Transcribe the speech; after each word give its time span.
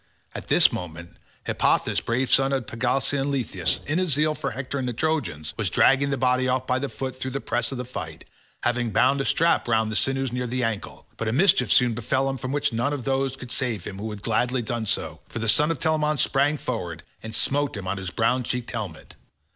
At 0.33 0.47
this 0.47 0.71
moment 0.71 1.17
Hippothous 1.45 2.03
brave 2.03 2.31
son 2.31 2.53
of 2.53 2.65
the 2.65 2.75
Pelasgian 2.75 3.29
Lethus, 3.29 3.85
in 3.85 3.99
his 3.99 4.13
zeal 4.13 4.33
for 4.33 4.49
Hector 4.49 4.79
and 4.79 4.87
the 4.87 4.93
Trojans, 4.93 5.53
was 5.57 5.69
dragging 5.69 6.09
the 6.09 6.17
body 6.17 6.47
off 6.47 6.65
by 6.65 6.79
the 6.79 6.89
foot 6.89 7.15
through 7.15 7.29
the 7.29 7.39
press 7.39 7.71
of 7.71 7.77
the 7.77 7.85
fight, 7.85 8.27
having 8.63 8.89
bound 8.89 9.21
a 9.21 9.25
strap 9.25 9.67
round 9.67 9.91
the 9.91 9.95
sinews 9.95 10.33
near 10.33 10.47
the 10.47 10.63
ancle; 10.63 11.05
but 11.17 11.27
a 11.27 11.31
mischief 11.31 11.71
soon 11.71 11.93
befell 11.93 12.27
him 12.27 12.37
from 12.37 12.51
which 12.51 12.73
none 12.73 12.93
of 12.93 13.03
those 13.03 13.35
could 13.35 13.51
save 13.51 13.83
him 13.83 13.99
who 13.99 14.05
would 14.07 14.17
have 14.17 14.23
gladly 14.23 14.63
done 14.63 14.87
so, 14.87 15.19
for 15.29 15.37
the 15.37 15.47
son 15.47 15.69
of 15.69 15.77
Telamon 15.77 16.17
sprang 16.17 16.57
forward 16.57 17.03
and 17.21 17.35
smote 17.35 17.77
him 17.77 17.87
on 17.87 17.97
his 17.99 18.09
bronze 18.09 18.47
cheeked 18.49 18.71
helmet. 18.71 19.17